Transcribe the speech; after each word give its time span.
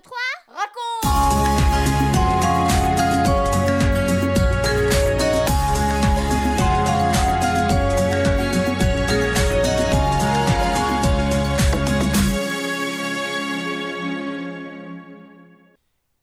2, 0.00 0.02
3, 0.02 0.16
raconte 0.48 0.70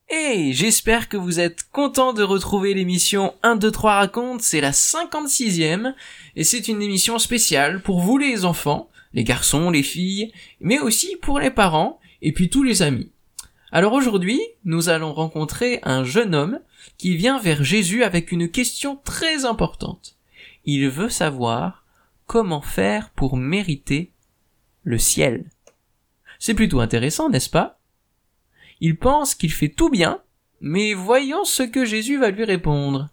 Hey, 0.09 0.53
j'espère 0.53 1.09
que 1.09 1.17
vous 1.17 1.39
êtes 1.39 1.63
contents 1.71 2.13
de 2.13 2.23
retrouver 2.23 2.73
l'émission 2.73 3.33
1, 3.43 3.57
2, 3.57 3.71
3 3.71 3.93
raconte, 3.93 4.41
c'est 4.41 4.61
la 4.61 4.71
56e, 4.71 5.93
et 6.35 6.43
c'est 6.43 6.67
une 6.67 6.81
émission 6.81 7.19
spéciale 7.19 7.81
pour 7.83 7.99
vous 7.99 8.17
les 8.17 8.43
enfants, 8.43 8.89
les 9.13 9.23
garçons, 9.23 9.69
les 9.69 9.83
filles, 9.83 10.31
mais 10.59 10.79
aussi 10.79 11.15
pour 11.21 11.39
les 11.39 11.51
parents, 11.51 11.99
et 12.21 12.31
puis 12.31 12.49
tous 12.49 12.63
les 12.63 12.81
amis. 12.81 13.11
Alors 13.71 13.93
aujourd'hui, 13.93 14.41
nous 14.63 14.89
allons 14.89 15.13
rencontrer 15.13 15.79
un 15.83 16.03
jeune 16.03 16.35
homme 16.35 16.59
qui 16.97 17.17
vient 17.17 17.39
vers 17.39 17.63
Jésus 17.63 18.03
avec 18.03 18.31
une 18.31 18.49
question 18.49 18.95
très 19.03 19.45
importante. 19.45 20.15
Il 20.65 20.89
veut 20.89 21.09
savoir 21.09 21.83
comment 22.27 22.61
faire 22.61 23.09
pour 23.09 23.35
mériter 23.35 24.11
le 24.83 24.97
ciel. 24.97 25.49
C'est 26.39 26.53
plutôt 26.53 26.79
intéressant, 26.79 27.29
n'est-ce 27.29 27.49
pas? 27.49 27.79
Il 28.79 28.97
pense 28.97 29.35
qu'il 29.35 29.51
fait 29.51 29.69
tout 29.69 29.89
bien, 29.89 30.21
mais 30.61 30.93
voyons 30.93 31.45
ce 31.45 31.63
que 31.63 31.83
Jésus 31.83 32.17
va 32.17 32.29
lui 32.29 32.43
répondre. 32.43 33.09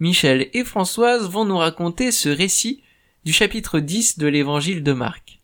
Michel 0.00 0.48
et 0.54 0.64
Françoise 0.64 1.28
vont 1.28 1.44
nous 1.44 1.58
raconter 1.58 2.10
ce 2.10 2.28
récit 2.28 2.82
du 3.24 3.32
chapitre 3.32 3.80
10 3.80 4.18
de 4.18 4.26
l'évangile 4.26 4.82
de 4.82 4.92
Marc. 4.92 5.40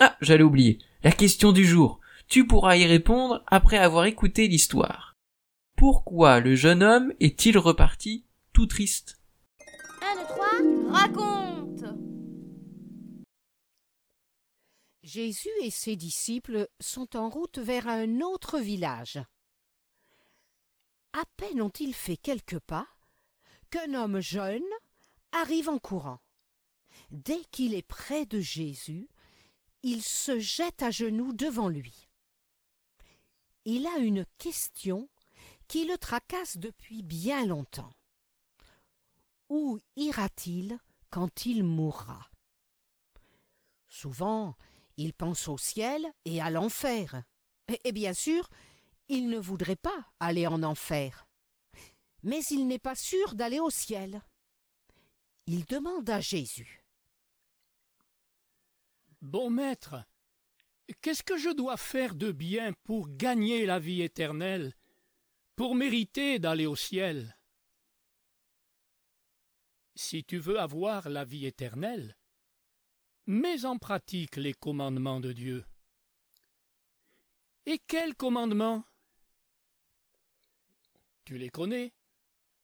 Ah, 0.00 0.16
j'allais 0.20 0.44
oublier. 0.44 0.78
La 1.02 1.12
question 1.12 1.52
du 1.52 1.64
jour. 1.64 1.97
Tu 2.28 2.46
pourras 2.46 2.76
y 2.76 2.84
répondre 2.84 3.42
après 3.46 3.78
avoir 3.78 4.04
écouté 4.04 4.48
l'histoire. 4.48 5.16
Pourquoi 5.76 6.40
le 6.40 6.54
jeune 6.56 6.82
homme 6.82 7.14
est-il 7.20 7.56
reparti 7.56 8.26
tout 8.52 8.66
triste? 8.66 9.18
1, 10.02 10.16
2, 10.16 10.26
3, 10.26 10.92
raconte 10.92 11.84
Jésus 15.02 15.48
et 15.62 15.70
ses 15.70 15.96
disciples 15.96 16.68
sont 16.80 17.16
en 17.16 17.30
route 17.30 17.56
vers 17.56 17.88
un 17.88 18.20
autre 18.20 18.58
village. 18.58 19.18
À 21.14 21.24
peine 21.38 21.62
ont-ils 21.62 21.94
fait 21.94 22.18
quelques 22.18 22.58
pas 22.58 22.86
qu'un 23.70 23.94
homme 23.94 24.20
jeune 24.20 24.68
arrive 25.32 25.70
en 25.70 25.78
courant. 25.78 26.20
Dès 27.10 27.40
qu'il 27.52 27.72
est 27.72 27.80
près 27.80 28.26
de 28.26 28.40
Jésus, 28.40 29.08
il 29.82 30.02
se 30.02 30.38
jette 30.38 30.82
à 30.82 30.90
genoux 30.90 31.32
devant 31.32 31.70
lui. 31.70 32.07
Il 33.70 33.86
a 33.86 33.98
une 33.98 34.24
question 34.38 35.10
qui 35.66 35.84
le 35.84 35.98
tracasse 35.98 36.56
depuis 36.56 37.02
bien 37.02 37.44
longtemps. 37.44 37.92
Où 39.50 39.78
ira-t-il 39.94 40.78
quand 41.10 41.44
il 41.44 41.64
mourra? 41.64 42.30
Souvent, 43.86 44.56
il 44.96 45.12
pense 45.12 45.48
au 45.48 45.58
ciel 45.58 46.10
et 46.24 46.40
à 46.40 46.48
l'enfer. 46.48 47.22
Et, 47.84 47.92
bien 47.92 48.14
sûr, 48.14 48.48
il 49.08 49.28
ne 49.28 49.38
voudrait 49.38 49.76
pas 49.76 50.06
aller 50.18 50.46
en 50.46 50.62
enfer. 50.62 51.28
Mais 52.22 52.40
il 52.44 52.68
n'est 52.68 52.78
pas 52.78 52.94
sûr 52.94 53.34
d'aller 53.34 53.60
au 53.60 53.68
ciel. 53.68 54.22
Il 55.44 55.66
demande 55.66 56.08
à 56.08 56.20
Jésus. 56.20 56.86
Bon 59.20 59.50
maître, 59.50 60.06
qu'est-ce 60.94 61.22
que 61.22 61.36
je 61.36 61.50
dois 61.50 61.76
faire 61.76 62.14
de 62.14 62.32
bien 62.32 62.72
pour 62.84 63.08
gagner 63.08 63.66
la 63.66 63.78
vie 63.78 64.02
éternelle, 64.02 64.74
pour 65.56 65.74
mériter 65.74 66.38
d'aller 66.38 66.66
au 66.66 66.76
ciel? 66.76 67.36
Si 69.94 70.24
tu 70.24 70.38
veux 70.38 70.60
avoir 70.60 71.08
la 71.08 71.24
vie 71.24 71.46
éternelle, 71.46 72.16
mets 73.26 73.64
en 73.64 73.78
pratique 73.78 74.36
les 74.36 74.54
commandements 74.54 75.20
de 75.20 75.32
Dieu. 75.32 75.64
Et 77.66 77.78
quels 77.78 78.14
commandements? 78.14 78.84
Tu 81.24 81.36
les 81.36 81.50
connais. 81.50 81.92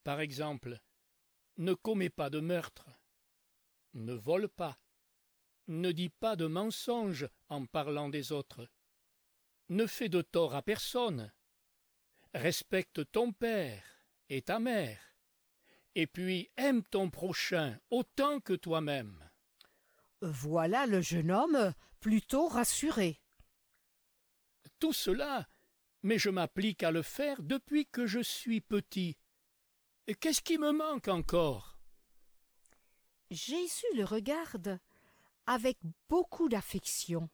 Par 0.04 0.20
exemple, 0.20 0.80
ne 1.56 1.74
commets 1.74 2.10
pas 2.10 2.30
de 2.30 2.40
meurtre, 2.40 2.88
ne 3.94 4.12
vole 4.12 4.48
pas, 4.48 4.78
ne 5.68 5.92
dis 5.92 6.10
pas 6.10 6.36
de 6.36 6.46
mensonges 6.46 7.28
en 7.48 7.66
parlant 7.66 8.08
des 8.08 8.32
autres, 8.32 8.68
ne 9.68 9.86
fais 9.86 10.08
de 10.08 10.22
tort 10.22 10.54
à 10.54 10.62
personne, 10.62 11.32
respecte 12.34 13.10
ton 13.10 13.32
père 13.32 13.84
et 14.28 14.42
ta 14.42 14.58
mère, 14.58 15.00
et 15.94 16.06
puis 16.06 16.50
aime 16.56 16.82
ton 16.82 17.10
prochain 17.10 17.78
autant 17.90 18.40
que 18.40 18.52
toi-même. 18.52 19.18
Voilà 20.20 20.86
le 20.86 21.00
jeune 21.00 21.30
homme 21.30 21.72
plutôt 22.00 22.48
rassuré. 22.48 23.20
Tout 24.78 24.92
cela, 24.92 25.48
mais 26.02 26.18
je 26.18 26.30
m'applique 26.30 26.82
à 26.82 26.90
le 26.90 27.02
faire 27.02 27.42
depuis 27.42 27.86
que 27.86 28.06
je 28.06 28.20
suis 28.20 28.60
petit. 28.60 29.16
Et 30.06 30.14
qu'est-ce 30.14 30.42
qui 30.42 30.58
me 30.58 30.72
manque 30.72 31.08
encore? 31.08 31.78
Jésus 33.30 33.86
le 33.96 34.04
regarde 34.04 34.78
avec 35.46 35.78
beaucoup 36.08 36.48
d'affection, 36.48 37.28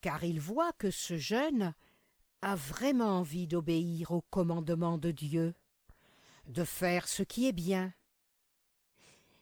car 0.00 0.24
il 0.24 0.40
voit 0.40 0.72
que 0.74 0.90
ce 0.90 1.16
jeune 1.16 1.74
a 2.42 2.56
vraiment 2.56 3.18
envie 3.18 3.46
d'obéir 3.46 4.10
aux 4.10 4.22
commandements 4.30 4.98
de 4.98 5.10
Dieu, 5.10 5.54
de 6.46 6.64
faire 6.64 7.08
ce 7.08 7.22
qui 7.22 7.48
est 7.48 7.52
bien. 7.52 7.92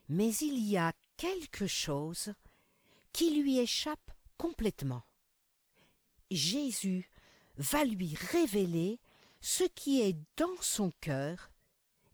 Mais 0.09 0.35
il 0.37 0.59
y 0.59 0.77
a 0.77 0.93
quelque 1.17 1.67
chose 1.67 2.33
qui 3.13 3.41
lui 3.41 3.59
échappe 3.59 4.11
complètement. 4.39 5.03
Jésus 6.31 7.11
va 7.57 7.85
lui 7.85 8.15
révéler 8.15 9.01
ce 9.41 9.65
qui 9.65 10.01
est 10.01 10.17
dans 10.37 10.57
son 10.61 10.93
cœur 11.01 11.51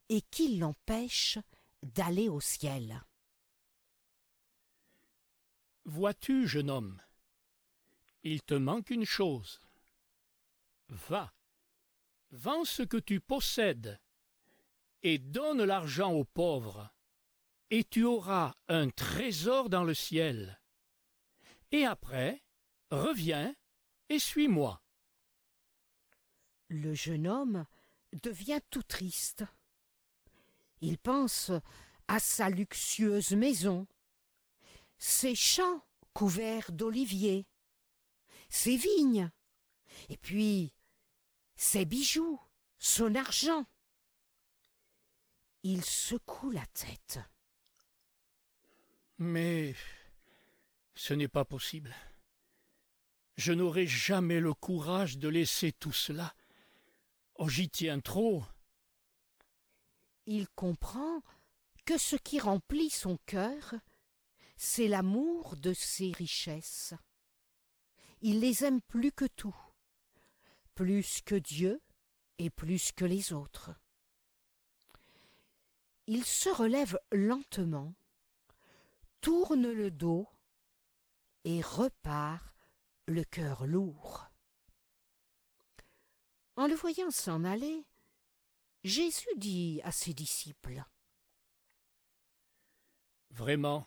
et 0.09 0.23
qui 0.23 0.57
l'empêche 0.57 1.39
d'aller 1.83 2.29
au 2.29 2.41
ciel. 2.41 3.05
Vois-tu, 5.89 6.47
jeune 6.47 6.69
homme, 6.69 7.01
il 8.23 8.43
te 8.43 8.53
manque 8.53 8.91
une 8.91 9.07
chose. 9.07 9.59
Va, 10.91 11.33
vends 12.31 12.67
ce 12.67 12.83
que 12.83 12.99
tu 12.99 13.21
possèdes 13.21 13.99
et 15.03 15.17
donne 15.17 15.65
l'argent 15.65 16.13
aux 16.13 16.27
pauvres, 16.27 16.93
et 17.71 17.85
tu 17.85 18.05
auras 18.05 18.55
un 18.69 18.91
trésor 18.91 19.71
dans 19.71 19.83
le 19.83 19.95
ciel. 19.95 20.61
Et 21.73 21.87
après, 21.87 22.45
reviens 22.91 23.57
et 24.11 24.19
suis-moi. 24.19 24.83
Le 26.69 26.93
jeune 26.93 27.27
homme 27.27 27.65
devient 28.13 28.61
tout 28.69 28.83
triste. 28.83 29.43
Il 30.83 30.99
pense 30.99 31.51
à 32.09 32.21
sa 32.21 32.51
luxueuse 32.51 33.31
maison, 33.31 33.87
ses 34.99 35.35
champs 35.35 35.85
couverts 36.13 36.73
d'oliviers, 36.73 37.47
ses 38.49 38.77
vignes, 38.77 39.31
et 40.09 40.17
puis 40.17 40.75
ses 41.57 41.85
bijoux, 41.85 42.41
son 42.79 43.15
argent. 43.15 43.67
Il 45.63 45.85
secoue 45.85 46.51
la 46.51 46.67
tête. 46.67 47.19
Mais 49.19 49.75
ce 50.95 51.15
n'est 51.15 51.29
pas 51.29 51.45
possible. 51.45 51.95
Je 53.37 53.53
n'aurai 53.53 53.87
jamais 53.87 54.41
le 54.41 54.55
courage 54.55 55.19
de 55.19 55.29
laisser 55.29 55.73
tout 55.73 55.93
cela. 55.93 56.35
Oh, 57.37 57.49
j'y 57.49 57.69
tiens 57.69 58.01
trop. 58.01 58.45
Il 60.27 60.49
comprend 60.51 61.23
que 61.85 61.99
ce 61.99 62.17
qui 62.17 62.39
remplit 62.41 62.91
son 62.91 63.19
cœur, 63.27 63.75
c'est 64.59 64.89
l'amour 64.89 65.57
de 65.57 65.73
ses 65.73 66.11
richesses. 66.13 66.93
Il 68.21 68.41
les 68.41 68.65
aime 68.65 68.83
plus 68.83 69.13
que 69.13 69.25
tout, 69.25 69.57
plus 70.75 71.23
que 71.23 71.37
Dieu 71.37 71.81
et 72.39 72.51
plus 72.51 72.91
que 72.93 73.05
les 73.05 73.33
autres. 73.33 73.71
Il 76.09 76.25
se 76.25 76.49
relève 76.49 76.99
lentement, 77.13 77.95
tourne 79.21 79.71
le 79.71 79.93
dos 79.93 80.29
et 81.45 81.63
repart 81.63 82.45
le 83.07 83.23
cœur 83.23 83.67
lourd. 83.67 84.27
En 86.57 86.67
le 86.67 86.75
voyant 86.75 87.13
s'en 87.13 87.45
aller, 87.45 87.87
Jésus 88.83 89.29
dit 89.37 89.81
à 89.85 89.93
ses 89.93 90.15
disciples 90.15 90.83
Vraiment, 93.31 93.87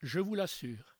je 0.00 0.20
vous 0.20 0.34
l'assure, 0.34 0.96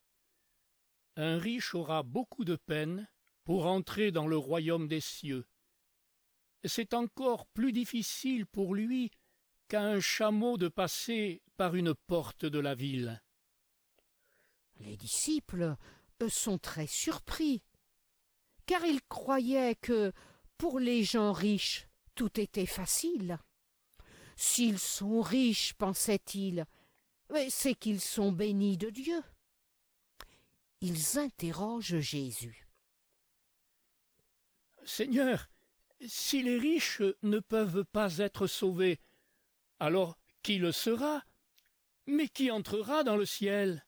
un 1.17 1.39
riche 1.39 1.75
aura 1.75 2.03
beaucoup 2.03 2.45
de 2.45 2.57
peine 2.57 3.09
pour 3.45 3.67
entrer 3.67 4.11
dans 4.11 4.27
le 4.27 4.37
royaume 4.37 4.89
des 4.89 5.01
cieux. 5.01 5.47
C'est 6.65 6.95
encore 6.95 7.47
plus 7.47 7.73
difficile 7.73 8.47
pour 8.47 8.75
lui 8.75 9.11
qu'à 9.69 9.83
un 9.83 10.01
chameau 10.01 10.59
de 10.59 10.69
passer 10.69 11.43
par 11.57 11.75
une 11.75 11.95
porte 11.95 12.45
de 12.45 12.59
la 12.59 12.75
ville. 12.75 13.23
Les 14.77 14.97
disciples 14.97 15.77
sont 16.29 16.59
très 16.59 16.87
surpris, 16.87 17.63
car 18.67 18.85
ils 18.85 19.03
croyaient 19.03 19.77
que, 19.77 20.13
pour 20.59 20.81
les 20.81 21.05
gens 21.05 21.33
riches, 21.33 21.89
tout 22.15 22.41
était 22.41 22.67
facile. 22.67 23.39
S'ils 24.37 24.79
sont 24.79 25.23
riches, 25.23 25.75
pensaient-ils, 25.75 26.67
c'est 27.49 27.75
qu'ils 27.75 28.01
sont 28.01 28.33
bénis 28.33 28.77
de 28.77 28.91
Dieu. 28.91 29.23
Ils 30.81 31.19
interrogent 31.19 32.01
Jésus. 32.01 32.69
Seigneur, 34.85 35.49
si 36.07 36.43
les 36.43 36.59
riches 36.59 37.03
ne 37.23 37.41
peuvent 37.41 37.85
pas 37.85 38.19
être 38.19 38.47
sauvés, 38.47 39.01
alors 39.81 40.19
qui 40.43 40.59
le 40.59 40.73
sera? 40.73 41.25
Mais 42.07 42.29
qui 42.29 42.51
entrera 42.51 43.03
dans 43.03 43.17
le 43.17 43.27
ciel? 43.27 43.85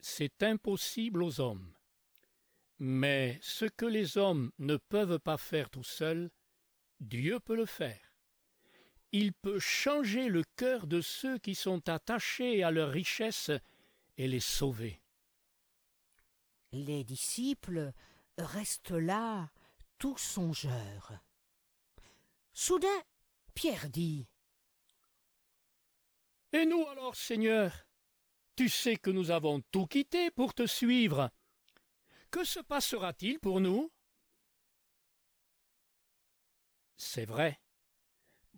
C'est 0.00 0.42
impossible 0.42 1.22
aux 1.22 1.40
hommes. 1.40 1.74
Mais 2.78 3.38
ce 3.42 3.66
que 3.66 3.84
les 3.84 4.16
hommes 4.16 4.50
ne 4.58 4.76
peuvent 4.76 5.18
pas 5.18 5.36
faire 5.36 5.68
tout 5.68 5.84
seuls, 5.84 6.30
Dieu 7.00 7.38
peut 7.40 7.56
le 7.56 7.66
faire. 7.66 8.09
Il 9.12 9.32
peut 9.32 9.58
changer 9.58 10.28
le 10.28 10.44
cœur 10.56 10.86
de 10.86 11.00
ceux 11.00 11.38
qui 11.38 11.54
sont 11.54 11.88
attachés 11.88 12.62
à 12.62 12.70
leur 12.70 12.90
richesse 12.90 13.50
et 14.16 14.28
les 14.28 14.40
sauver. 14.40 15.00
Les 16.72 17.02
disciples 17.02 17.92
restent 18.38 18.92
là, 18.92 19.50
tout 19.98 20.16
songeurs. 20.16 21.12
Soudain, 22.52 23.02
Pierre 23.54 23.90
dit 23.90 24.28
Et 26.52 26.64
nous 26.64 26.86
alors, 26.86 27.16
Seigneur 27.16 27.86
Tu 28.54 28.68
sais 28.68 28.96
que 28.96 29.10
nous 29.10 29.32
avons 29.32 29.60
tout 29.72 29.86
quitté 29.86 30.30
pour 30.30 30.54
te 30.54 30.66
suivre. 30.66 31.30
Que 32.30 32.44
se 32.44 32.60
passera-t-il 32.60 33.40
pour 33.40 33.60
nous? 33.60 33.90
C'est 36.96 37.24
vrai, 37.24 37.58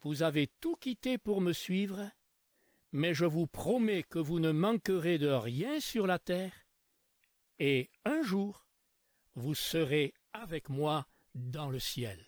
vous 0.03 0.23
avez 0.23 0.49
tout 0.61 0.77
quitté 0.77 1.17
pour 1.17 1.41
me 1.41 1.53
suivre, 1.53 2.11
mais 2.93 3.15
je 3.15 3.25
vous 3.25 3.47
promets 3.47 4.03
que 4.03 4.19
vous 4.19 4.41
ne 4.41 4.51
manquerez 4.51 5.19
de 5.19 5.29
rien 5.29 5.81
sur 5.81 6.07
la 6.07 6.19
terre, 6.19 6.53
et 7.59 7.91
un 8.05 8.23
jour 8.23 8.67
vous 9.35 9.55
serez 9.55 10.13
avec 10.33 10.69
moi 10.69 11.07
dans 11.35 11.71
le 11.71 11.79
ciel. 11.79 12.19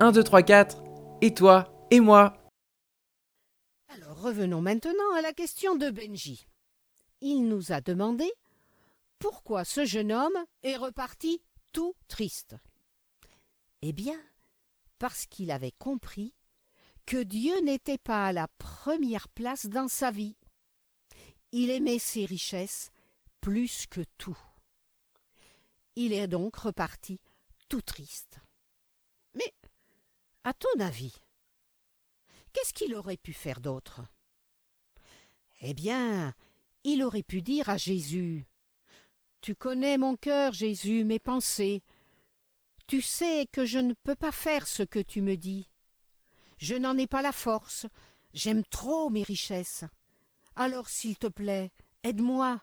Un, 0.00 0.12
deux, 0.12 0.22
trois, 0.24 0.42
quatre, 0.42 0.82
et 1.20 1.34
toi, 1.34 1.86
et 1.90 2.00
moi. 2.00 2.37
Revenons 4.28 4.60
maintenant 4.60 5.10
à 5.14 5.22
la 5.22 5.32
question 5.32 5.74
de 5.74 5.88
Benji. 5.88 6.46
Il 7.22 7.48
nous 7.48 7.72
a 7.72 7.80
demandé 7.80 8.30
pourquoi 9.18 9.64
ce 9.64 9.86
jeune 9.86 10.12
homme 10.12 10.36
est 10.62 10.76
reparti 10.76 11.40
tout 11.72 11.94
triste? 12.08 12.54
Eh 13.80 13.94
bien, 13.94 14.20
parce 14.98 15.24
qu'il 15.24 15.50
avait 15.50 15.72
compris 15.72 16.34
que 17.06 17.22
Dieu 17.22 17.58
n'était 17.62 17.96
pas 17.96 18.26
à 18.26 18.32
la 18.34 18.48
première 18.58 19.30
place 19.30 19.64
dans 19.64 19.88
sa 19.88 20.10
vie. 20.10 20.36
Il 21.52 21.70
aimait 21.70 21.98
ses 21.98 22.26
richesses 22.26 22.90
plus 23.40 23.86
que 23.86 24.02
tout. 24.18 24.38
Il 25.96 26.12
est 26.12 26.28
donc 26.28 26.54
reparti 26.56 27.18
tout 27.70 27.80
triste. 27.80 28.40
Mais, 29.32 29.54
à 30.44 30.52
ton 30.52 30.80
avis, 30.80 31.16
qu'est-ce 32.52 32.74
qu'il 32.74 32.94
aurait 32.94 33.16
pu 33.16 33.32
faire 33.32 33.62
d'autre? 33.62 34.02
Eh 35.60 35.74
bien, 35.74 36.34
il 36.84 37.02
aurait 37.02 37.22
pu 37.22 37.42
dire 37.42 37.68
à 37.68 37.76
Jésus 37.76 38.46
Tu 39.40 39.54
connais 39.54 39.98
mon 39.98 40.16
cœur, 40.16 40.52
Jésus, 40.52 41.04
mes 41.04 41.18
pensées. 41.18 41.82
Tu 42.86 43.02
sais 43.02 43.46
que 43.52 43.64
je 43.66 43.78
ne 43.78 43.92
peux 43.92 44.14
pas 44.14 44.32
faire 44.32 44.66
ce 44.66 44.82
que 44.82 45.00
tu 45.00 45.20
me 45.20 45.36
dis. 45.36 45.68
Je 46.58 46.74
n'en 46.74 46.96
ai 46.96 47.06
pas 47.06 47.22
la 47.22 47.32
force. 47.32 47.86
J'aime 48.32 48.64
trop 48.64 49.10
mes 49.10 49.22
richesses. 49.22 49.84
Alors, 50.56 50.88
s'il 50.88 51.16
te 51.16 51.26
plaît, 51.26 51.70
aide-moi. 52.02 52.62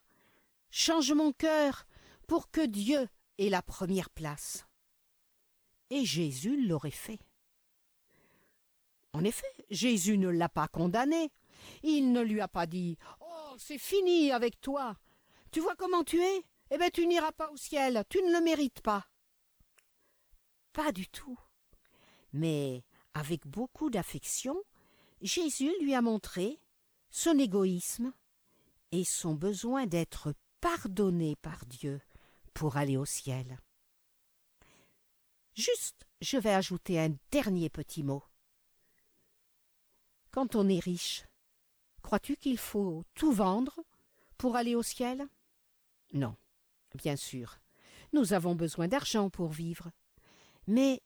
Change 0.71 1.12
mon 1.13 1.31
cœur 1.31 1.86
pour 2.27 2.50
que 2.50 2.65
Dieu 2.65 3.07
ait 3.38 3.50
la 3.50 3.62
première 3.62 4.09
place. 4.09 4.65
Et 5.89 6.06
Jésus 6.06 6.65
l'aurait 6.65 6.91
fait. 6.91 7.19
En 9.13 9.24
effet, 9.24 9.48
Jésus 9.69 10.18
ne 10.18 10.30
l'a 10.30 10.50
pas 10.50 10.68
condamné. 10.68 11.31
Il 11.83 12.12
ne 12.12 12.21
lui 12.21 12.41
a 12.41 12.47
pas 12.47 12.65
dit 12.65 12.97
Oh, 13.21 13.56
c'est 13.57 13.77
fini 13.77 14.31
avec 14.31 14.59
toi. 14.62 14.97
Tu 15.51 15.59
vois 15.59 15.75
comment 15.75 16.03
tu 16.03 16.21
es? 16.21 16.44
Eh 16.71 16.77
bien, 16.77 16.89
tu 16.89 17.06
n'iras 17.06 17.31
pas 17.31 17.50
au 17.51 17.57
ciel. 17.57 18.03
Tu 18.09 18.21
ne 18.21 18.31
le 18.31 18.44
mérites 18.44 18.81
pas. 18.81 19.06
Pas 20.73 20.91
du 20.91 21.07
tout. 21.07 21.39
Mais 22.33 22.83
avec 23.13 23.47
beaucoup 23.47 23.89
d'affection, 23.89 24.62
Jésus 25.21 25.71
lui 25.81 25.95
a 25.95 26.01
montré 26.01 26.59
son 27.09 27.39
égoïsme 27.39 28.13
et 28.91 29.06
son 29.06 29.33
besoin 29.33 29.85
d'être 29.85 30.33
pardonné 30.59 31.35
par 31.38 31.65
Dieu 31.65 32.01
pour 32.53 32.77
aller 32.77 32.97
au 32.97 33.06
ciel. 33.06 33.59
Juste, 35.53 36.06
je 36.19 36.38
vais 36.38 36.53
ajouter 36.53 37.00
un 37.00 37.15
dernier 37.31 37.69
petit 37.69 38.03
mot. 38.03 38.23
Quand 40.31 40.56
on 40.56 40.67
est 40.67 40.79
riche, 40.79 41.23
crois-tu 42.15 42.38
qu'il 42.38 42.57
faut 42.57 43.03
tout 43.13 43.33
vendre 43.33 43.77
pour 44.38 44.56
aller 44.56 44.73
au 44.73 44.83
ciel? 44.83 45.27
Non, 46.13 46.38
bien 46.94 47.17
sûr. 47.17 47.59
Nous 48.13 48.31
avons 48.31 48.56
besoin 48.56 48.88
d'argent 48.88 49.29
pour 49.29 49.50
vivre. 49.50 49.91
Mais 50.65 51.01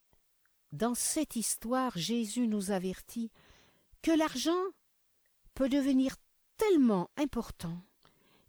dans 0.71 0.93
cette 0.93 1.35
histoire, 1.35 1.97
Jésus 1.97 2.47
nous 2.47 2.69
avertit 2.69 3.31
que 4.03 4.11
l'argent 4.11 4.61
peut 5.55 5.67
devenir 5.67 6.15
tellement 6.57 7.09
important 7.17 7.81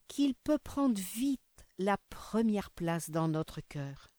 qu'il 0.07 0.35
peut 0.35 0.59
prendre 0.59 1.01
vite 1.01 1.41
la 1.79 1.97
première 2.11 2.71
place 2.71 3.09
dans 3.09 3.29
notre 3.29 3.63
cœur. 3.63 4.11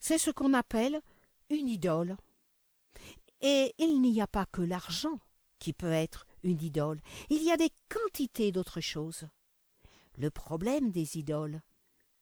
C'est 0.00 0.18
ce 0.18 0.30
qu'on 0.30 0.52
appelle 0.52 1.00
une 1.48 1.70
idole. 1.70 2.18
Et 3.40 3.74
il 3.78 4.02
n'y 4.02 4.20
a 4.20 4.26
pas 4.26 4.44
que 4.44 4.60
l'argent 4.60 5.18
qui 5.58 5.72
peut 5.72 5.92
être 5.92 6.26
une 6.42 6.62
idole, 6.62 7.00
il 7.30 7.42
y 7.42 7.50
a 7.50 7.56
des 7.56 7.70
quantités 7.88 8.52
d'autres 8.52 8.80
choses. 8.80 9.26
Le 10.16 10.30
problème 10.30 10.90
des 10.90 11.16
idoles, 11.16 11.60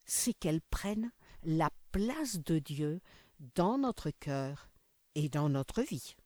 c'est 0.04 0.35
qu'elles 0.35 0.61
prennent 0.61 1.11
la 1.42 1.70
place 1.92 2.38
de 2.38 2.58
Dieu 2.58 3.00
dans 3.54 3.78
notre 3.78 4.11
cœur 4.11 4.68
et 5.14 5.28
dans 5.28 5.49
notre 5.49 5.82
vie. 5.82 6.16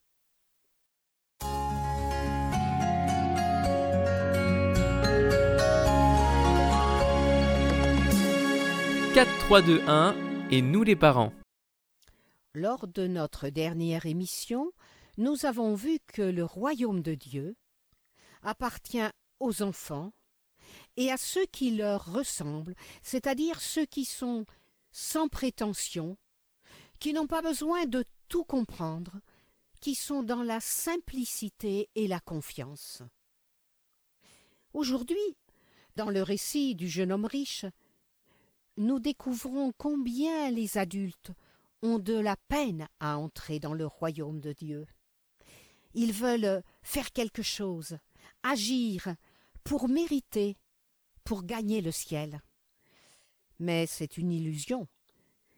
Quatre, 9.15 9.39
trois, 9.41 9.61
deux, 9.61 9.83
un, 9.89 10.15
et 10.51 10.63
nous 10.63 10.85
les 10.85 10.95
parents. 10.95 11.33
Lors 12.55 12.87
de 12.87 13.07
notre 13.07 13.49
dernière 13.49 14.07
émission, 14.07 14.71
nous 15.19 15.47
avons 15.47 15.75
vu 15.75 15.99
que 16.07 16.23
le 16.23 16.45
royaume 16.45 17.03
de 17.03 17.15
Dieu 17.15 17.57
appartient 18.43 19.11
aux 19.39 19.63
enfants 19.63 20.13
et 20.97 21.11
à 21.11 21.17
ceux 21.17 21.47
qui 21.47 21.77
leur 21.77 22.13
ressemblent, 22.13 22.75
c'est-à-dire 23.03 23.61
ceux 23.61 23.87
qui 23.87 24.05
sont 24.05 24.45
sans 24.93 25.29
prétention, 25.29 26.17
qui 26.99 27.13
n'ont 27.13 27.27
pas 27.27 27.43
besoin 27.43 27.87
de 27.87 28.05
tout 28.29 28.45
comprendre, 28.45 29.21
qui 29.81 29.95
sont 29.95 30.23
dans 30.23 30.43
la 30.43 30.61
simplicité 30.61 31.89
et 31.95 32.07
la 32.07 32.21
confiance. 32.21 33.03
Aujourd'hui, 34.73 35.37
dans 35.97 36.11
le 36.11 36.23
récit 36.23 36.75
du 36.75 36.89
jeune 36.89 37.13
homme 37.13 37.25
riche, 37.25 37.65
nous 38.77 39.01
découvrons 39.01 39.73
combien 39.77 40.51
les 40.51 40.79
adultes 40.79 41.33
ont 41.83 41.99
de 41.99 42.15
la 42.15 42.37
peine 42.49 42.89
à 43.01 43.19
entrer 43.19 43.59
dans 43.59 43.75
le 43.75 43.87
royaume 43.87 44.41
de 44.41 44.53
Dieu. 44.53 44.87
Ils 45.95 46.13
veulent 46.13 46.63
faire 46.83 47.11
quelque 47.13 47.43
chose, 47.43 47.99
agir, 48.43 49.15
pour 49.65 49.89
mériter, 49.89 50.57
pour 51.25 51.45
gagner 51.45 51.81
le 51.81 51.93
ciel. 51.93 52.41
Mais 53.59 53.87
c'est 53.87 54.17
une 54.17 54.33
illusion 54.33 54.89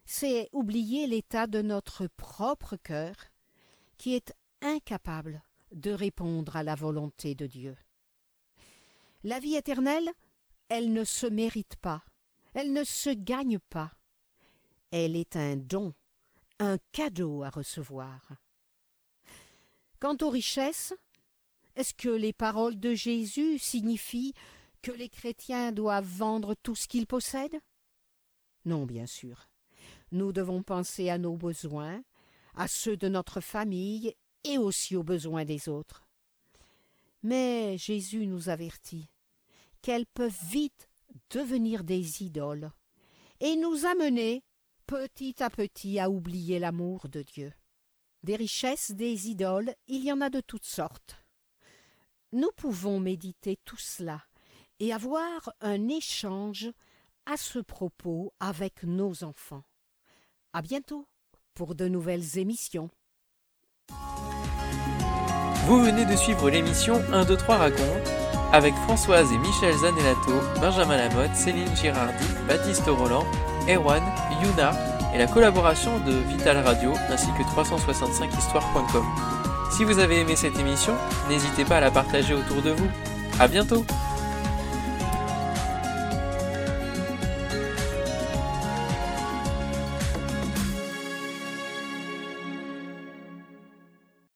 c'est 0.04 0.48
oublier 0.52 1.06
l'état 1.06 1.46
de 1.46 1.62
notre 1.62 2.06
propre 2.06 2.76
cœur, 2.76 3.14
qui 3.96 4.14
est 4.14 4.34
incapable 4.60 5.42
de 5.72 5.90
répondre 5.90 6.56
à 6.56 6.62
la 6.62 6.74
volonté 6.74 7.34
de 7.34 7.46
Dieu. 7.46 7.76
La 9.24 9.38
vie 9.38 9.54
éternelle, 9.54 10.10
elle 10.68 10.92
ne 10.92 11.04
se 11.04 11.26
mérite 11.26 11.76
pas, 11.76 12.04
elle 12.54 12.72
ne 12.72 12.84
se 12.84 13.10
gagne 13.10 13.58
pas. 13.58 13.92
Elle 14.90 15.16
est 15.16 15.36
un 15.36 15.56
don, 15.56 15.94
un 16.58 16.76
cadeau 16.92 17.42
à 17.42 17.50
recevoir. 17.50 18.20
Quant 20.00 20.16
aux 20.20 20.30
richesses, 20.30 20.92
est-ce 21.76 21.94
que 21.94 22.08
les 22.08 22.32
paroles 22.32 22.78
de 22.78 22.94
Jésus 22.94 23.58
signifient 23.58 24.34
que 24.82 24.92
les 24.92 25.08
chrétiens 25.08 25.72
doivent 25.72 26.04
vendre 26.04 26.54
tout 26.62 26.74
ce 26.74 26.88
qu'ils 26.88 27.06
possèdent? 27.06 27.60
Non, 28.64 28.84
bien 28.84 29.06
sûr. 29.06 29.48
Nous 30.10 30.32
devons 30.32 30.62
penser 30.62 31.08
à 31.08 31.18
nos 31.18 31.36
besoins, 31.36 32.02
à 32.54 32.68
ceux 32.68 32.96
de 32.96 33.08
notre 33.08 33.40
famille 33.40 34.14
et 34.44 34.58
aussi 34.58 34.96
aux 34.96 35.02
besoins 35.02 35.44
des 35.44 35.68
autres. 35.68 36.06
Mais 37.22 37.78
Jésus 37.78 38.26
nous 38.26 38.48
avertit 38.48 39.08
qu'elles 39.80 40.06
peuvent 40.06 40.44
vite 40.44 40.88
devenir 41.30 41.84
des 41.84 42.22
idoles 42.22 42.72
et 43.40 43.56
nous 43.56 43.86
amener 43.86 44.44
petit 44.86 45.42
à 45.42 45.50
petit 45.50 45.98
à 45.98 46.10
oublier 46.10 46.58
l'amour 46.58 47.08
de 47.08 47.22
Dieu. 47.22 47.52
Des 48.22 48.36
richesses, 48.36 48.92
des 48.92 49.28
idoles, 49.28 49.74
il 49.88 50.04
y 50.04 50.12
en 50.12 50.20
a 50.20 50.30
de 50.30 50.40
toutes 50.40 50.64
sortes. 50.64 51.21
Nous 52.32 52.50
pouvons 52.56 52.98
méditer 52.98 53.58
tout 53.66 53.76
cela 53.76 54.22
et 54.80 54.92
avoir 54.92 55.52
un 55.60 55.88
échange 55.88 56.70
à 57.26 57.36
ce 57.36 57.58
propos 57.58 58.32
avec 58.40 58.84
nos 58.84 59.22
enfants. 59.22 59.64
À 60.54 60.62
bientôt 60.62 61.06
pour 61.54 61.74
de 61.74 61.88
nouvelles 61.88 62.38
émissions. 62.38 62.88
Vous 65.66 65.82
venez 65.82 66.06
de 66.06 66.16
suivre 66.16 66.48
l'émission 66.48 67.02
1, 67.12 67.26
2, 67.26 67.36
3 67.36 67.56
raconte 67.56 68.08
avec 68.52 68.74
Françoise 68.86 69.30
et 69.32 69.38
Michel 69.38 69.74
Zanellato, 69.76 70.32
Benjamin 70.60 70.96
Lamotte, 70.96 71.34
Céline 71.34 71.74
Girardi, 71.76 72.24
Baptiste 72.48 72.86
Roland, 72.86 73.24
Erwan, 73.68 74.02
Yuna 74.42 74.72
et 75.14 75.18
la 75.18 75.26
collaboration 75.26 75.98
de 76.00 76.12
Vital 76.12 76.58
Radio 76.58 76.92
ainsi 77.10 77.28
que 77.38 77.42
365histoire.com. 77.42 79.51
Si 79.72 79.84
vous 79.84 79.98
avez 79.98 80.20
aimé 80.20 80.36
cette 80.36 80.58
émission, 80.58 80.92
n'hésitez 81.30 81.64
pas 81.64 81.78
à 81.78 81.80
la 81.80 81.90
partager 81.90 82.34
autour 82.34 82.60
de 82.60 82.70
vous. 82.70 82.88
À 83.40 83.48
bientôt! 83.48 83.86